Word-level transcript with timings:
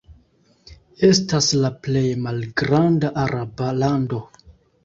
Estas 1.07 1.49
la 1.65 1.71
plej 1.87 2.03
malgranda 2.25 3.15
araba 3.27 3.73
lando. 3.85 4.25